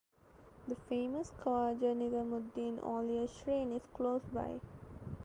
The 0.67 0.73
famous 0.89 1.29
Khawaja 1.43 1.93
Nizamuddin 1.95 2.79
Aulia 2.79 3.29
shrine 3.29 3.71
is 3.73 3.83
close 3.93 4.23
by. 4.33 4.59